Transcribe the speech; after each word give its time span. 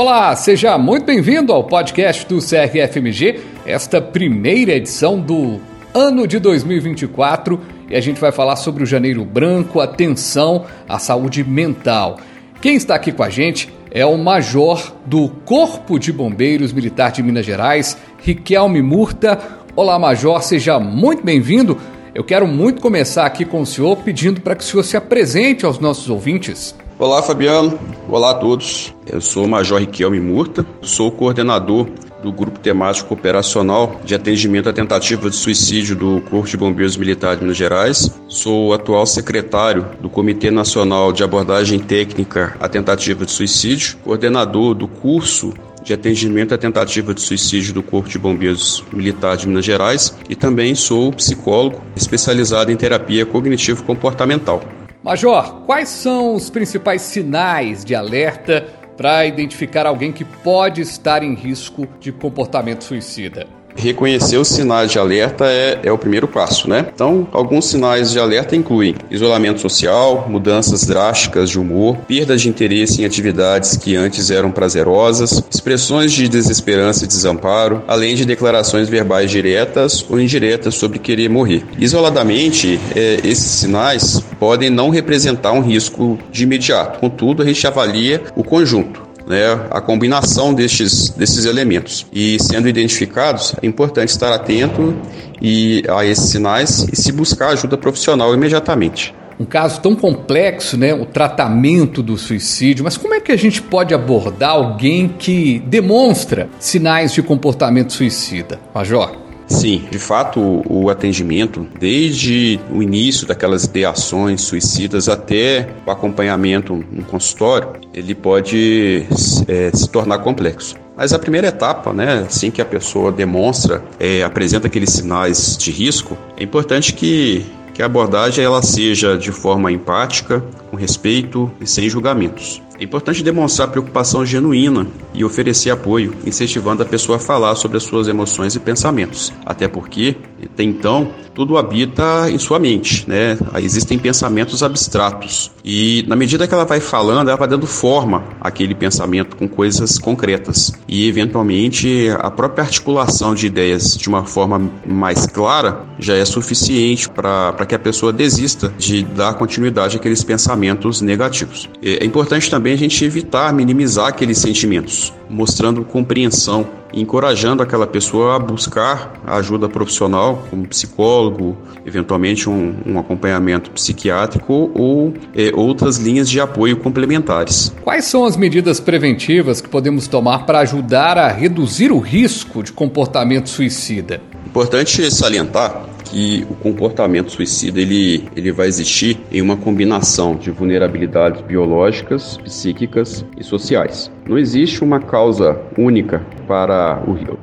Olá, 0.00 0.36
seja 0.36 0.78
muito 0.78 1.06
bem-vindo 1.06 1.52
ao 1.52 1.64
podcast 1.64 2.24
do 2.24 2.38
CRFMG, 2.38 3.40
esta 3.66 4.00
primeira 4.00 4.70
edição 4.70 5.18
do 5.18 5.58
ano 5.92 6.24
de 6.24 6.38
2024 6.38 7.60
e 7.90 7.96
a 7.96 8.00
gente 8.00 8.20
vai 8.20 8.30
falar 8.30 8.54
sobre 8.54 8.84
o 8.84 8.86
Janeiro 8.86 9.24
Branco, 9.24 9.80
atenção 9.80 10.66
à 10.88 11.00
saúde 11.00 11.42
mental. 11.42 12.20
Quem 12.60 12.76
está 12.76 12.94
aqui 12.94 13.10
com 13.10 13.24
a 13.24 13.28
gente 13.28 13.74
é 13.90 14.06
o 14.06 14.16
Major 14.16 14.94
do 15.04 15.28
Corpo 15.44 15.98
de 15.98 16.12
Bombeiros 16.12 16.72
Militar 16.72 17.10
de 17.10 17.20
Minas 17.20 17.44
Gerais, 17.44 17.98
Riquelme 18.22 18.80
Murta. 18.80 19.36
Olá, 19.74 19.98
Major, 19.98 20.40
seja 20.44 20.78
muito 20.78 21.24
bem-vindo. 21.24 21.76
Eu 22.14 22.22
quero 22.22 22.46
muito 22.46 22.80
começar 22.80 23.26
aqui 23.26 23.44
com 23.44 23.62
o 23.62 23.66
senhor 23.66 23.96
pedindo 23.96 24.40
para 24.40 24.54
que 24.54 24.62
o 24.62 24.64
senhor 24.64 24.84
se 24.84 24.96
apresente 24.96 25.66
aos 25.66 25.80
nossos 25.80 26.08
ouvintes. 26.08 26.72
Olá, 27.00 27.22
Fabiano. 27.22 27.78
Olá 28.08 28.32
a 28.32 28.34
todos. 28.34 28.92
Eu 29.06 29.20
sou 29.20 29.44
o 29.44 29.48
Major 29.48 29.78
Riquelme 29.78 30.18
Murta, 30.18 30.66
sou 30.82 31.12
coordenador 31.12 31.86
do 32.24 32.32
Grupo 32.32 32.58
Temático 32.58 33.14
Operacional 33.14 34.00
de 34.04 34.16
Atendimento 34.16 34.68
à 34.68 34.72
Tentativa 34.72 35.30
de 35.30 35.36
Suicídio 35.36 35.94
do 35.94 36.20
Corpo 36.22 36.48
de 36.48 36.56
Bombeiros 36.56 36.96
Militar 36.96 37.36
de 37.36 37.42
Minas 37.42 37.56
Gerais. 37.56 38.10
Sou 38.26 38.74
atual 38.74 39.06
secretário 39.06 39.86
do 40.00 40.10
Comitê 40.10 40.50
Nacional 40.50 41.12
de 41.12 41.22
Abordagem 41.22 41.78
Técnica 41.78 42.56
à 42.58 42.68
Tentativa 42.68 43.24
de 43.24 43.30
Suicídio, 43.30 43.96
coordenador 44.02 44.74
do 44.74 44.88
curso 44.88 45.54
de 45.84 45.94
atendimento 45.94 46.52
à 46.52 46.58
tentativa 46.58 47.14
de 47.14 47.20
suicídio 47.20 47.72
do 47.72 47.82
Corpo 47.82 48.08
de 48.08 48.18
Bombeiros 48.18 48.84
Militar 48.92 49.36
de 49.36 49.46
Minas 49.46 49.64
Gerais 49.64 50.18
e 50.28 50.34
também 50.34 50.74
sou 50.74 51.12
psicólogo 51.12 51.80
especializado 51.94 52.72
em 52.72 52.76
terapia 52.76 53.24
cognitivo-comportamental. 53.24 54.77
Major, 55.02 55.62
quais 55.64 55.88
são 55.88 56.34
os 56.34 56.50
principais 56.50 57.02
sinais 57.02 57.84
de 57.84 57.94
alerta 57.94 58.66
para 58.96 59.24
identificar 59.24 59.86
alguém 59.86 60.12
que 60.12 60.24
pode 60.24 60.80
estar 60.80 61.22
em 61.22 61.34
risco 61.34 61.86
de 62.00 62.10
comportamento 62.10 62.82
suicida? 62.82 63.57
Reconhecer 63.76 64.36
os 64.36 64.48
sinais 64.48 64.90
de 64.90 64.98
alerta 64.98 65.46
é, 65.46 65.80
é, 65.84 65.92
o 65.92 65.98
primeiro 65.98 66.26
passo, 66.26 66.68
né? 66.68 66.86
Então, 66.92 67.28
alguns 67.32 67.66
sinais 67.66 68.10
de 68.10 68.18
alerta 68.18 68.56
incluem 68.56 68.96
isolamento 69.10 69.60
social, 69.60 70.26
mudanças 70.28 70.84
drásticas 70.84 71.50
de 71.50 71.58
humor, 71.58 71.96
perda 72.08 72.36
de 72.36 72.48
interesse 72.48 73.02
em 73.02 73.04
atividades 73.04 73.76
que 73.76 73.94
antes 73.94 74.30
eram 74.30 74.50
prazerosas, 74.50 75.42
expressões 75.50 76.12
de 76.12 76.28
desesperança 76.28 77.04
e 77.04 77.08
desamparo, 77.08 77.82
além 77.86 78.14
de 78.14 78.24
declarações 78.24 78.88
verbais 78.88 79.30
diretas 79.30 80.04
ou 80.08 80.20
indiretas 80.20 80.74
sobre 80.74 80.98
querer 80.98 81.28
morrer. 81.28 81.64
Isoladamente, 81.78 82.80
é, 82.96 83.20
esses 83.24 83.50
sinais 83.50 84.22
podem 84.38 84.70
não 84.70 84.90
representar 84.90 85.52
um 85.52 85.60
risco 85.60 86.18
de 86.30 86.44
imediato, 86.44 86.98
contudo, 86.98 87.42
a 87.42 87.46
gente 87.46 87.66
avalia 87.66 88.22
o 88.34 88.42
conjunto 88.42 89.07
né, 89.28 89.66
a 89.70 89.80
combinação 89.80 90.54
destes, 90.54 91.10
desses 91.10 91.44
elementos. 91.44 92.06
E 92.12 92.38
sendo 92.42 92.68
identificados, 92.68 93.54
é 93.62 93.66
importante 93.66 94.08
estar 94.08 94.32
atento 94.32 94.96
e 95.40 95.82
a 95.88 96.04
esses 96.04 96.30
sinais 96.30 96.86
e 96.92 96.96
se 96.96 97.12
buscar 97.12 97.50
ajuda 97.50 97.76
profissional 97.76 98.34
imediatamente 98.34 99.14
um 99.40 99.44
caso 99.44 99.80
tão 99.80 99.94
complexo, 99.94 100.76
né, 100.76 100.92
o 100.92 101.06
tratamento 101.06 102.02
do 102.02 102.16
suicídio, 102.16 102.82
mas 102.82 102.96
como 102.96 103.14
é 103.14 103.20
que 103.20 103.30
a 103.30 103.36
gente 103.36 103.62
pode 103.62 103.94
abordar 103.94 104.50
alguém 104.50 105.08
que 105.08 105.60
demonstra 105.60 106.48
sinais 106.58 107.12
de 107.12 107.22
comportamento 107.22 107.92
suicida, 107.92 108.58
Major? 108.74 109.27
Sim, 109.48 109.86
de 109.90 109.98
fato, 109.98 110.38
o, 110.40 110.84
o 110.84 110.90
atendimento, 110.90 111.66
desde 111.80 112.60
o 112.70 112.82
início 112.82 113.26
daquelas 113.26 113.64
ideações 113.64 114.42
suicidas 114.42 115.08
até 115.08 115.70
o 115.86 115.90
acompanhamento 115.90 116.84
no 116.92 117.02
consultório, 117.02 117.70
ele 117.94 118.14
pode 118.14 119.06
é, 119.48 119.70
se 119.74 119.88
tornar 119.88 120.18
complexo. 120.18 120.76
Mas 120.96 121.12
a 121.12 121.18
primeira 121.18 121.48
etapa, 121.48 121.92
né, 121.92 122.24
assim 122.26 122.50
que 122.50 122.60
a 122.60 122.64
pessoa 122.64 123.10
demonstra, 123.10 123.82
é, 123.98 124.22
apresenta 124.22 124.66
aqueles 124.66 124.90
sinais 124.90 125.56
de 125.56 125.70
risco, 125.70 126.18
é 126.36 126.42
importante 126.42 126.92
que, 126.92 127.46
que 127.72 127.82
a 127.82 127.86
abordagem 127.86 128.44
ela 128.44 128.62
seja 128.62 129.16
de 129.16 129.32
forma 129.32 129.72
empática, 129.72 130.44
com 130.70 130.76
respeito 130.76 131.50
e 131.60 131.66
sem 131.66 131.88
julgamentos. 131.88 132.60
É 132.78 132.84
importante 132.84 133.24
demonstrar 133.24 133.68
preocupação 133.68 134.24
genuína 134.24 134.86
e 135.12 135.24
oferecer 135.24 135.70
apoio, 135.70 136.14
incentivando 136.24 136.82
a 136.82 136.86
pessoa 136.86 137.16
a 137.16 137.20
falar 137.20 137.56
sobre 137.56 137.76
as 137.76 137.82
suas 137.82 138.06
emoções 138.06 138.54
e 138.54 138.60
pensamentos. 138.60 139.32
Até 139.44 139.66
porque, 139.66 140.16
até 140.42 140.62
então, 140.62 141.10
tudo 141.34 141.56
habita 141.56 142.30
em 142.30 142.38
sua 142.38 142.58
mente, 142.58 143.04
né? 143.08 143.36
Existem 143.56 143.98
pensamentos 143.98 144.62
abstratos. 144.62 145.50
E 145.64 146.04
na 146.06 146.14
medida 146.14 146.46
que 146.46 146.54
ela 146.54 146.64
vai 146.64 146.78
falando, 146.78 147.28
ela 147.28 147.36
vai 147.36 147.48
dando 147.48 147.66
forma 147.66 148.24
àquele 148.40 148.74
pensamento 148.74 149.36
com 149.36 149.48
coisas 149.48 149.98
concretas. 149.98 150.72
E 150.86 151.08
eventualmente 151.08 152.08
a 152.18 152.30
própria 152.30 152.64
articulação 152.64 153.34
de 153.34 153.46
ideias 153.46 153.96
de 153.96 154.08
uma 154.08 154.24
forma 154.24 154.70
mais 154.86 155.26
clara 155.26 155.84
já 155.98 156.14
é 156.14 156.24
suficiente 156.24 157.08
para 157.08 157.66
que 157.66 157.74
a 157.74 157.78
pessoa 157.78 158.12
desista 158.12 158.72
de 158.78 159.02
dar 159.02 159.34
continuidade 159.34 159.96
àqueles 159.96 160.22
pensamentos 160.22 161.00
negativos. 161.00 161.68
É 161.82 162.04
importante 162.04 162.50
também 162.50 162.67
também 162.68 162.74
a 162.74 162.76
gente 162.76 163.02
evitar 163.02 163.52
minimizar 163.52 164.08
aqueles 164.08 164.36
sentimentos, 164.36 165.12
mostrando 165.30 165.82
compreensão 165.84 166.66
encorajando 166.92 167.62
aquela 167.62 167.86
pessoa 167.86 168.36
a 168.36 168.38
buscar 168.38 169.12
ajuda 169.26 169.68
profissional, 169.68 170.46
como 170.50 170.66
psicólogo, 170.66 171.56
eventualmente 171.84 172.48
um, 172.48 172.74
um 172.86 172.98
acompanhamento 172.98 173.70
psiquiátrico 173.70 174.70
ou 174.74 175.12
é, 175.34 175.50
outras 175.54 175.98
linhas 175.98 176.28
de 176.28 176.40
apoio 176.40 176.78
complementares. 176.78 177.72
Quais 177.84 178.06
são 178.06 178.24
as 178.24 178.36
medidas 178.36 178.80
preventivas 178.80 179.60
que 179.60 179.68
podemos 179.68 180.08
tomar 180.08 180.44
para 180.46 180.60
ajudar 180.60 181.18
a 181.18 181.28
reduzir 181.28 181.92
o 181.92 181.98
risco 181.98 182.62
de 182.62 182.72
comportamento 182.72 183.48
suicida? 183.48 184.20
Importante 184.46 185.10
salientar 185.10 185.97
que 186.10 186.46
o 186.50 186.54
comportamento 186.54 187.30
suicida 187.30 187.80
ele, 187.80 188.28
ele 188.34 188.50
vai 188.50 188.66
existir 188.66 189.18
em 189.30 189.42
uma 189.42 189.56
combinação 189.56 190.34
de 190.34 190.50
vulnerabilidades 190.50 191.40
biológicas, 191.42 192.38
psíquicas 192.38 193.24
e 193.36 193.44
sociais. 193.44 194.10
Não 194.26 194.38
existe 194.38 194.82
uma 194.82 195.00
causa 195.00 195.58
única 195.76 196.22
para 196.46 197.02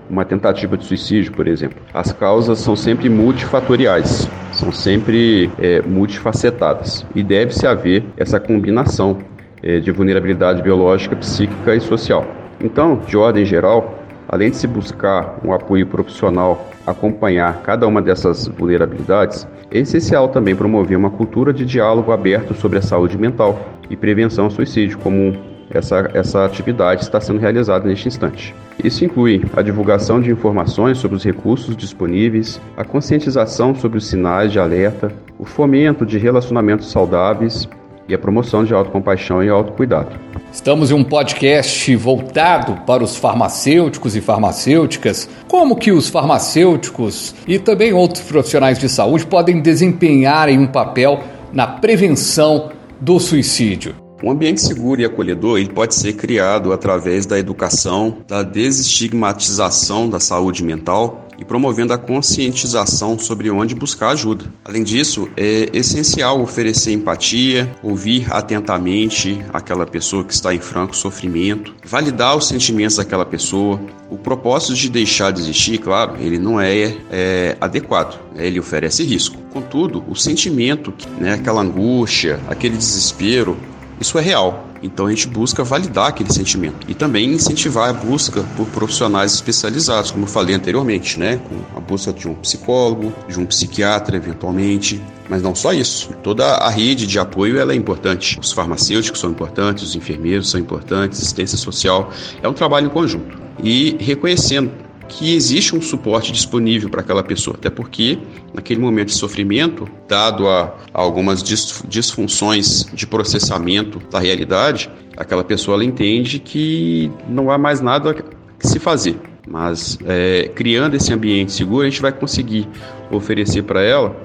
uma 0.10 0.26
tentativa 0.26 0.78
de 0.78 0.86
suicídio, 0.86 1.32
por 1.32 1.48
exemplo. 1.48 1.78
As 1.94 2.12
causas 2.12 2.60
são 2.60 2.76
sempre 2.76 3.10
multifatoriais, 3.10 4.28
são 4.52 4.72
sempre 4.72 5.50
é, 5.60 5.82
multifacetadas 5.82 7.06
e 7.16 7.24
deve-se 7.24 7.66
haver 7.68 8.04
essa 8.18 8.40
combinação 8.40 9.20
é, 9.62 9.80
de 9.80 9.92
vulnerabilidade 9.92 10.62
biológica, 10.62 11.16
psíquica 11.16 11.76
e 11.76 11.82
social. 11.82 12.26
Então, 12.62 13.02
de 13.08 13.18
ordem 13.18 13.46
geral, 13.46 14.05
além 14.28 14.50
de 14.50 14.58
se 14.58 14.68
buscar 14.68 15.40
um 15.44 15.54
apoio 15.54 15.88
profissional, 15.88 16.68
acompanhar 16.86 17.62
cada 17.62 17.88
uma 17.88 18.02
dessas 18.02 18.48
vulnerabilidades, 18.48 19.48
é 19.72 19.80
essencial 19.80 20.30
também 20.30 20.56
promover 20.56 20.98
uma 20.98 21.10
cultura 21.10 21.52
de 21.52 21.66
diálogo 21.66 22.12
aberto 22.12 22.54
sobre 22.54 22.78
a 22.78 22.82
saúde 22.82 23.18
mental 23.18 23.60
e 23.90 23.96
prevenção 23.96 24.46
ao 24.46 24.52
suicídio, 24.52 24.98
como 25.00 25.36
essa, 25.70 26.10
essa 26.14 26.46
atividade 26.46 27.04
está 27.04 27.20
sendo 27.20 27.40
realizada 27.40 27.88
neste 27.88 28.08
instante. 28.08 28.54
Isso 28.84 29.04
inclui 29.04 29.44
a 29.56 29.62
divulgação 29.62 30.22
de 30.22 30.32
informações 30.32 30.98
sobre 30.98 31.18
os 31.18 31.24
recursos 31.24 31.76
disponíveis, 31.76 32.62
a 32.78 32.84
conscientização 32.84 33.74
sobre 33.74 33.98
os 33.98 34.06
sinais 34.06 34.52
de 34.52 34.60
alerta, 34.60 35.12
o 35.40 35.46
fomento 35.46 36.06
de 36.06 36.18
relacionamentos 36.18 36.92
saudáveis 36.92 37.68
e 38.08 38.14
a 38.14 38.20
promoção 38.20 38.64
de 38.64 38.74
autocompaixão 38.74 39.44
e 39.44 39.50
autocuidado. 39.50 40.20
Estamos 40.52 40.92
em 40.92 40.94
um 40.94 41.04
podcast 41.04 41.96
voltado 41.96 42.82
para 42.86 43.04
os 43.04 43.18
farmacêuticos 43.18 44.16
e 44.16 44.22
farmacêuticas. 44.22 45.28
Como 45.48 45.76
que 45.76 45.92
os 45.92 46.08
farmacêuticos 46.08 47.36
e 47.48 47.60
também 47.60 47.94
outros 47.94 48.24
profissionais 48.24 48.80
de 48.80 48.88
saúde 48.88 49.26
podem 49.26 49.62
desempenhar 49.62 50.50
um 50.50 50.68
papel 50.68 51.20
na 51.52 51.68
prevenção 51.68 52.72
do 53.02 53.20
suicídio? 53.20 53.96
Um 54.24 54.32
ambiente 54.32 54.62
seguro 54.62 55.02
e 55.02 55.06
acolhedor 55.06 55.60
ele 55.60 55.70
pode 55.70 55.94
ser 55.94 56.14
criado 56.14 56.72
através 56.72 57.26
da 57.26 57.38
educação, 57.38 58.20
da 58.28 58.42
desestigmatização 58.42 60.10
da 60.10 60.20
saúde 60.20 60.64
mental 60.64 61.25
e 61.38 61.46
promovendo 61.46 61.94
a 61.94 61.98
conscientização 61.98 63.18
sobre 63.18 63.50
onde 63.50 63.76
buscar 63.76 64.10
ajuda. 64.10 64.46
Além 64.64 64.84
disso, 64.84 65.28
é 65.36 65.70
essencial 65.74 66.42
oferecer 66.42 66.92
empatia, 66.92 67.70
ouvir 67.84 68.28
atentamente 68.32 69.44
aquela 69.54 69.86
pessoa 69.86 70.24
que 70.24 70.34
está 70.34 70.54
em 70.54 70.60
franco 70.60 70.96
sofrimento, 70.96 71.74
validar 71.86 72.36
os 72.36 72.48
sentimentos 72.48 72.98
daquela 72.98 73.26
pessoa. 73.26 73.80
O 74.10 74.18
propósito 74.18 74.76
de 74.76 74.90
deixar 74.90 75.32
de 75.32 75.42
existir, 75.42 75.80
claro, 75.80 76.16
ele 76.20 76.38
não 76.38 76.60
é, 76.60 76.96
é 77.12 77.58
adequado, 77.60 78.20
ele 78.36 78.60
oferece 78.60 79.04
risco. 79.04 79.38
Contudo, 79.52 80.04
o 80.08 80.16
sentimento, 80.16 80.94
né, 81.20 81.34
aquela 81.34 81.62
angústia, 81.62 82.40
aquele 82.48 82.78
desespero, 82.78 83.58
isso 84.00 84.18
é 84.18 84.22
real. 84.22 84.68
Então 84.84 85.08
a 85.08 85.10
gente 85.10 85.28
busca 85.28 85.64
validar 85.64 86.08
aquele 86.08 86.32
sentimento 86.32 86.86
e 86.88 86.94
também 86.94 87.34
incentivar 87.34 87.90
a 87.90 87.94
busca 87.94 88.44
por 88.56 88.68
profissionais 88.68 89.34
especializados, 89.34 90.12
como 90.12 90.26
eu 90.26 90.30
falei 90.30 90.56
anteriormente, 90.56 91.20
né? 91.20 91.40
Com 91.50 91.78
a 91.78 91.80
busca 91.80 92.14
de 92.14 92.28
um 92.28 92.36
psicólogo, 92.36 93.14
de 93.28 93.40
um 93.40 93.46
psiquiatra, 93.46 94.18
eventualmente. 94.18 95.02
Mas 95.28 95.42
não 95.42 95.56
só 95.56 95.74
isso. 95.74 96.14
Toda 96.22 96.46
a 96.46 96.70
rede 96.70 97.08
de 97.08 97.18
apoio 97.18 97.58
ela 97.58 97.74
é 97.74 97.76
importante. 97.76 98.40
Os 98.40 98.52
farmacêuticos 98.52 99.20
são 99.20 99.32
importantes, 99.32 99.84
os 99.84 99.96
enfermeiros 99.96 100.52
são 100.52 100.60
importantes, 100.60 101.20
assistência 101.20 101.58
social. 101.58 102.12
É 102.44 102.48
um 102.48 102.54
trabalho 102.54 102.88
em 102.88 102.92
conjunto. 102.92 103.38
E 103.64 103.98
reconhecendo 104.00 104.85
que 105.08 105.34
existe 105.36 105.76
um 105.76 105.82
suporte 105.82 106.32
disponível 106.32 106.90
para 106.90 107.02
aquela 107.02 107.24
pessoa, 107.24 107.56
até 107.58 107.70
porque 107.70 108.18
naquele 108.54 108.80
momento 108.80 109.08
de 109.08 109.16
sofrimento, 109.16 109.88
dado 110.08 110.48
a, 110.48 110.74
a 110.94 111.02
algumas 111.02 111.44
disfunções 111.88 112.86
de 112.94 113.06
processamento 113.06 114.00
da 114.10 114.20
realidade, 114.20 114.90
aquela 115.16 115.44
pessoa 115.44 115.84
entende 115.84 116.40
que 116.40 117.12
não 117.28 117.52
há 117.52 117.58
mais 117.58 117.82
nada 117.82 118.14
que 118.14 118.68
se 118.68 118.80
fazer. 118.80 119.18
Mas 119.48 119.98
é, 120.06 120.50
criando 120.56 120.96
esse 120.96 121.14
ambiente 121.14 121.52
seguro, 121.52 121.86
a 121.86 121.90
gente 121.90 122.02
vai 122.02 122.12
conseguir 122.12 122.68
oferecer 123.12 123.64
para 123.64 123.82
ela 123.82 124.16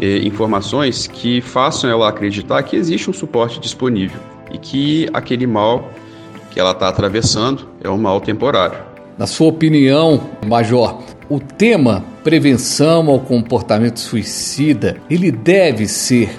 é, 0.00 0.18
informações 0.18 1.06
que 1.06 1.40
façam 1.40 1.90
ela 1.90 2.08
acreditar 2.08 2.62
que 2.62 2.76
existe 2.76 3.10
um 3.10 3.12
suporte 3.12 3.60
disponível 3.60 4.18
e 4.50 4.58
que 4.58 5.08
aquele 5.12 5.46
mal 5.46 5.90
que 6.50 6.58
ela 6.58 6.72
está 6.72 6.88
atravessando 6.88 7.68
é 7.82 7.88
um 7.88 7.98
mal 7.98 8.20
temporário. 8.20 8.89
Na 9.20 9.26
sua 9.26 9.48
opinião, 9.48 10.18
Major, 10.46 11.02
o 11.28 11.38
tema 11.38 12.02
prevenção 12.24 13.10
ao 13.10 13.20
comportamento 13.20 14.00
suicida, 14.00 14.96
ele 15.10 15.30
deve 15.30 15.86
ser 15.86 16.30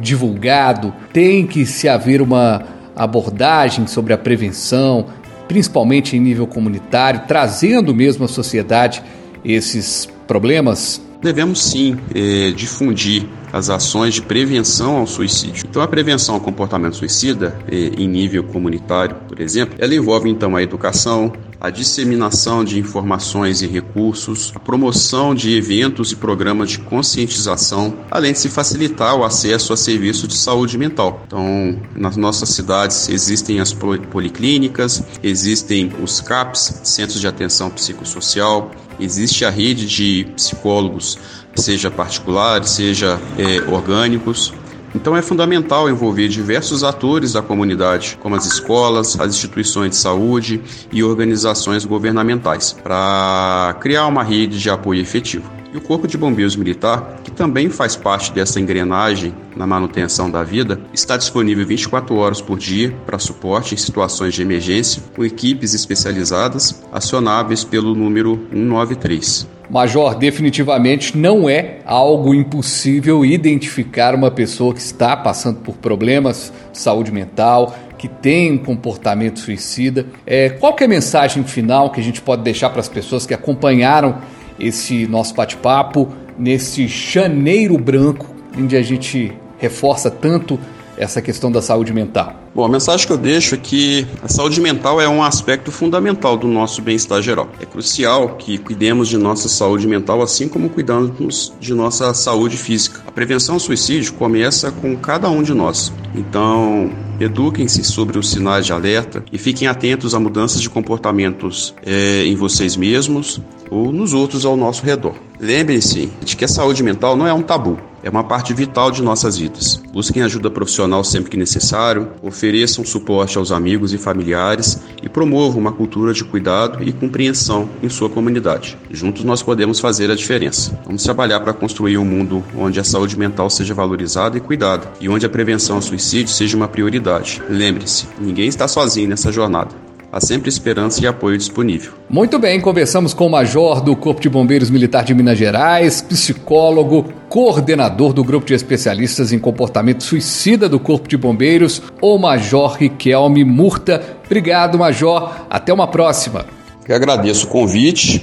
divulgado? 0.00 0.92
Tem 1.12 1.46
que 1.46 1.64
se 1.64 1.88
haver 1.88 2.20
uma 2.20 2.60
abordagem 2.96 3.86
sobre 3.86 4.12
a 4.12 4.18
prevenção, 4.18 5.06
principalmente 5.46 6.16
em 6.16 6.20
nível 6.20 6.44
comunitário, 6.44 7.22
trazendo 7.28 7.94
mesmo 7.94 8.24
à 8.24 8.28
sociedade 8.28 9.00
esses 9.44 10.08
problemas? 10.26 11.00
Devemos 11.22 11.62
sim 11.62 11.96
eh, 12.12 12.50
difundir 12.50 13.28
as 13.54 13.70
ações 13.70 14.14
de 14.14 14.22
prevenção 14.22 14.96
ao 14.96 15.06
suicídio. 15.06 15.64
Então, 15.70 15.80
a 15.80 15.86
prevenção 15.86 16.34
ao 16.34 16.40
comportamento 16.40 16.96
suicida, 16.96 17.56
eh, 17.70 17.92
em 17.96 18.08
nível 18.08 18.42
comunitário, 18.42 19.14
por 19.28 19.40
exemplo, 19.40 19.76
ela 19.78 19.94
envolve 19.94 20.28
então 20.28 20.56
a 20.56 20.62
educação, 20.62 21.32
a 21.60 21.70
disseminação 21.70 22.64
de 22.64 22.80
informações 22.80 23.62
e 23.62 23.68
recursos, 23.68 24.52
a 24.56 24.58
promoção 24.58 25.36
de 25.36 25.56
eventos 25.56 26.10
e 26.10 26.16
programas 26.16 26.70
de 26.70 26.80
conscientização, 26.80 27.94
além 28.10 28.32
de 28.32 28.40
se 28.40 28.48
facilitar 28.48 29.14
o 29.14 29.22
acesso 29.22 29.72
a 29.72 29.76
serviços 29.76 30.26
de 30.26 30.34
saúde 30.34 30.76
mental. 30.76 31.22
Então, 31.24 31.80
nas 31.94 32.16
nossas 32.16 32.48
cidades 32.48 33.08
existem 33.08 33.60
as 33.60 33.72
policlínicas, 33.72 35.00
existem 35.22 35.92
os 36.02 36.20
CAPs, 36.20 36.80
Centros 36.82 37.20
de 37.20 37.28
Atenção 37.28 37.70
Psicossocial, 37.70 38.72
existe 38.98 39.44
a 39.44 39.50
rede 39.50 39.86
de 39.86 40.26
psicólogos, 40.34 41.18
seja 41.56 41.90
particulares, 41.90 42.70
seja 42.70 43.20
é, 43.38 43.70
orgânicos. 43.70 44.52
Então 44.94 45.16
é 45.16 45.22
fundamental 45.22 45.90
envolver 45.90 46.28
diversos 46.28 46.84
atores 46.84 47.32
da 47.32 47.42
comunidade, 47.42 48.16
como 48.22 48.36
as 48.36 48.46
escolas, 48.46 49.18
as 49.18 49.34
instituições 49.34 49.90
de 49.90 49.96
saúde 49.96 50.62
e 50.92 51.02
organizações 51.02 51.84
governamentais, 51.84 52.72
para 52.72 53.76
criar 53.80 54.06
uma 54.06 54.22
rede 54.22 54.60
de 54.60 54.70
apoio 54.70 55.00
efetivo. 55.00 55.50
E 55.74 55.76
o 55.76 55.80
Corpo 55.80 56.06
de 56.06 56.16
Bombeiros 56.16 56.54
Militar, 56.54 57.18
que 57.24 57.32
também 57.32 57.68
faz 57.68 57.96
parte 57.96 58.30
dessa 58.30 58.60
engrenagem 58.60 59.34
na 59.56 59.66
manutenção 59.66 60.30
da 60.30 60.44
vida, 60.44 60.80
está 60.92 61.16
disponível 61.16 61.66
24 61.66 62.14
horas 62.14 62.40
por 62.40 62.56
dia 62.56 62.96
para 63.04 63.18
suporte 63.18 63.74
em 63.74 63.76
situações 63.76 64.34
de 64.34 64.42
emergência, 64.42 65.02
com 65.16 65.24
equipes 65.24 65.74
especializadas 65.74 66.80
acionáveis 66.92 67.64
pelo 67.64 67.92
número 67.92 68.46
193. 68.52 69.53
Major, 69.70 70.14
definitivamente 70.14 71.16
não 71.16 71.48
é 71.48 71.78
algo 71.84 72.34
impossível 72.34 73.24
identificar 73.24 74.14
uma 74.14 74.30
pessoa 74.30 74.74
que 74.74 74.80
está 74.80 75.16
passando 75.16 75.60
por 75.60 75.76
problemas 75.76 76.52
de 76.70 76.78
saúde 76.78 77.10
mental, 77.10 77.74
que 77.96 78.06
tem 78.06 78.52
um 78.52 78.58
comportamento 78.58 79.40
suicida. 79.40 80.06
É, 80.26 80.50
qual 80.50 80.76
é 80.78 80.84
a 80.84 80.88
mensagem 80.88 81.42
final 81.44 81.90
que 81.90 82.00
a 82.00 82.04
gente 82.04 82.20
pode 82.20 82.42
deixar 82.42 82.70
para 82.70 82.80
as 82.80 82.88
pessoas 82.88 83.24
que 83.24 83.32
acompanharam 83.32 84.18
esse 84.60 85.06
nosso 85.06 85.34
bate-papo 85.34 86.08
nesse 86.38 86.86
janeiro 86.86 87.78
branco, 87.78 88.26
onde 88.58 88.76
a 88.76 88.82
gente 88.82 89.32
reforça 89.58 90.10
tanto 90.10 90.58
essa 90.96 91.20
questão 91.20 91.50
da 91.50 91.60
saúde 91.60 91.92
mental? 91.92 92.44
Bom, 92.54 92.64
a 92.64 92.68
mensagem 92.68 93.04
que 93.06 93.12
eu 93.12 93.18
deixo 93.18 93.56
é 93.56 93.58
que 93.58 94.06
a 94.22 94.28
saúde 94.28 94.60
mental 94.60 95.00
é 95.00 95.08
um 95.08 95.22
aspecto 95.22 95.72
fundamental 95.72 96.36
do 96.36 96.46
nosso 96.46 96.80
bem-estar 96.80 97.20
geral. 97.20 97.48
É 97.60 97.66
crucial 97.66 98.36
que 98.36 98.58
cuidemos 98.58 99.08
de 99.08 99.18
nossa 99.18 99.48
saúde 99.48 99.88
mental 99.88 100.22
assim 100.22 100.48
como 100.48 100.70
cuidamos 100.70 101.52
de 101.58 101.74
nossa 101.74 102.14
saúde 102.14 102.56
física. 102.56 103.02
A 103.06 103.10
prevenção 103.10 103.56
ao 103.56 103.60
suicídio 103.60 104.12
começa 104.14 104.70
com 104.70 104.96
cada 104.96 105.28
um 105.28 105.42
de 105.42 105.52
nós. 105.52 105.92
Então, 106.14 106.92
eduquem-se 107.18 107.82
sobre 107.82 108.18
os 108.18 108.30
sinais 108.30 108.64
de 108.64 108.72
alerta 108.72 109.24
e 109.32 109.38
fiquem 109.38 109.66
atentos 109.66 110.14
a 110.14 110.20
mudanças 110.20 110.60
de 110.60 110.70
comportamentos 110.70 111.74
é, 111.84 112.24
em 112.24 112.36
vocês 112.36 112.76
mesmos 112.76 113.40
ou 113.68 113.92
nos 113.92 114.14
outros 114.14 114.44
ao 114.44 114.56
nosso 114.56 114.84
redor. 114.84 115.14
Lembrem-se 115.40 116.08
de 116.24 116.36
que 116.36 116.44
a 116.44 116.48
saúde 116.48 116.82
mental 116.82 117.16
não 117.16 117.26
é 117.26 117.32
um 117.32 117.42
tabu, 117.42 117.78
é 118.04 118.10
uma 118.10 118.22
parte 118.22 118.52
vital 118.52 118.90
de 118.90 119.02
nossas 119.02 119.38
vidas. 119.38 119.82
Busquem 119.90 120.22
ajuda 120.22 120.50
profissional 120.50 121.02
sempre 121.02 121.30
que 121.30 121.38
necessário, 121.38 122.10
ofereçam 122.22 122.84
suporte 122.84 123.38
aos 123.38 123.50
amigos 123.50 123.94
e 123.94 123.98
familiares 123.98 124.78
e 125.02 125.08
promovam 125.08 125.58
uma 125.58 125.72
cultura 125.72 126.12
de 126.12 126.22
cuidado 126.22 126.84
e 126.84 126.92
compreensão 126.92 127.66
em 127.82 127.88
sua 127.88 128.10
comunidade. 128.10 128.76
Juntos 128.90 129.24
nós 129.24 129.42
podemos 129.42 129.80
fazer 129.80 130.10
a 130.10 130.14
diferença. 130.14 130.78
Vamos 130.84 131.02
trabalhar 131.02 131.40
para 131.40 131.54
construir 131.54 131.96
um 131.96 132.04
mundo 132.04 132.44
onde 132.54 132.78
a 132.78 132.84
saúde 132.84 133.18
mental 133.18 133.48
seja 133.48 133.72
valorizada 133.72 134.36
e 134.36 134.40
cuidada 134.40 134.86
e 135.00 135.08
onde 135.08 135.24
a 135.24 135.30
prevenção 135.30 135.76
ao 135.76 135.82
suicídio 135.82 136.32
seja 136.32 136.58
uma 136.58 136.68
prioridade. 136.68 137.42
Lembre-se, 137.48 138.06
ninguém 138.20 138.48
está 138.48 138.68
sozinho 138.68 139.08
nessa 139.08 139.32
jornada 139.32 139.84
há 140.14 140.20
sempre 140.20 140.48
esperança 140.48 141.02
e 141.02 141.08
apoio 141.08 141.36
disponível. 141.36 141.92
Muito 142.08 142.38
bem, 142.38 142.60
conversamos 142.60 143.12
com 143.12 143.26
o 143.26 143.30
Major 143.30 143.80
do 143.80 143.96
Corpo 143.96 144.20
de 144.20 144.28
Bombeiros 144.28 144.70
Militar 144.70 145.02
de 145.02 145.12
Minas 145.12 145.36
Gerais, 145.36 146.00
psicólogo, 146.00 147.12
coordenador 147.34 148.12
do 148.12 148.22
Grupo 148.22 148.46
de 148.46 148.54
Especialistas 148.54 149.32
em 149.32 149.40
Comportamento 149.40 150.04
Suicida 150.04 150.68
do 150.68 150.78
Corpo 150.78 151.08
de 151.08 151.16
Bombeiros, 151.16 151.82
o 152.00 152.16
Major 152.16 152.76
Riquelme 152.76 153.44
Murta. 153.44 154.00
Obrigado, 154.24 154.78
Major. 154.78 155.34
Até 155.50 155.72
uma 155.72 155.88
próxima. 155.88 156.46
Eu 156.88 156.94
agradeço 156.94 157.46
o 157.46 157.48
convite 157.48 158.22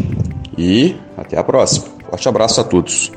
e 0.57 0.95
até 1.17 1.37
a 1.37 1.43
próxima. 1.43 1.87
Forte 2.09 2.29
abraço 2.29 2.61
a 2.61 2.63
todos. 2.63 3.11